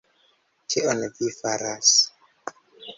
Kion 0.75 1.05
vi 1.19 1.31
faras!.. 1.43 1.95